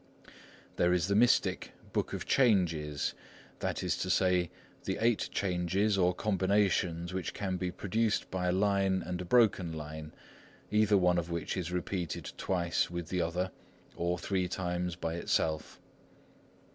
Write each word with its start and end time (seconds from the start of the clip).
There 0.77 0.93
is 0.93 1.09
the 1.09 1.15
mystic 1.15 1.73
Book 1.93 2.11
of 2.11 2.25
Changes, 2.25 3.13
that 3.59 3.83
is 3.83 3.95
to 3.97 4.09
say, 4.09 4.49
the 4.85 4.97
eight 4.99 5.29
changes 5.31 5.95
or 5.95 6.15
combinations 6.15 7.13
which 7.13 7.35
can 7.35 7.55
be 7.57 7.69
produced 7.69 8.31
by 8.31 8.47
a 8.47 8.51
line 8.51 9.03
and 9.05 9.21
a 9.21 9.25
broken 9.25 9.73
line, 9.73 10.11
either 10.71 10.97
one 10.97 11.19
of 11.19 11.29
which 11.29 11.55
is 11.55 11.71
repeated 11.71 12.31
twice 12.35 12.89
with 12.89 13.09
the 13.09 13.21
other, 13.21 13.51
or 13.95 14.17
three 14.17 14.47
times 14.47 14.95
by 14.95 15.13
itself. 15.17 15.79